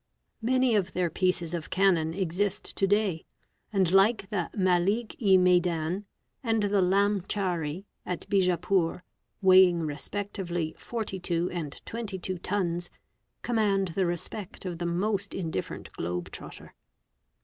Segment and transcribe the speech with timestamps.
[0.41, 3.23] Many of their pieces of cannon exist to day,
[3.71, 6.05] nd like the Malk i Maidan
[6.41, 9.03] and the Lamchhari, at Bijapur,
[9.43, 12.89] weighing 'respectively 42 and 22 tons,
[13.43, 16.73] command the respect of the most indifferent_ globe trotter.